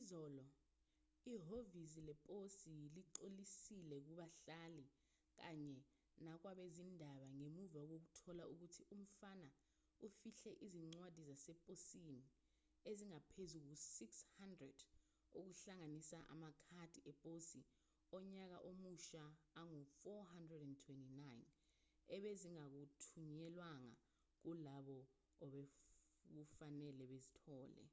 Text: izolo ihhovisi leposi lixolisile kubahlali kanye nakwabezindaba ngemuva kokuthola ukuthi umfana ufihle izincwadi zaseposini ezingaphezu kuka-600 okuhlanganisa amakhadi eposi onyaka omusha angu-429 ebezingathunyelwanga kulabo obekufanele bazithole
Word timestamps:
izolo 0.00 0.44
ihhovisi 1.32 2.00
leposi 2.08 2.70
lixolisile 2.96 3.96
kubahlali 4.06 4.86
kanye 5.38 5.78
nakwabezindaba 6.24 7.26
ngemuva 7.38 7.80
kokuthola 7.90 8.44
ukuthi 8.52 8.82
umfana 8.96 9.50
ufihle 10.06 10.52
izincwadi 10.66 11.20
zaseposini 11.28 12.22
ezingaphezu 12.90 13.56
kuka-600 13.66 14.80
okuhlanganisa 15.38 16.18
amakhadi 16.32 17.00
eposi 17.10 17.60
onyaka 18.16 18.56
omusha 18.70 19.22
angu-429 19.60 21.22
ebezingathunyelwanga 22.14 23.98
kulabo 24.40 24.98
obekufanele 25.44 26.92
bazithole 27.00 27.84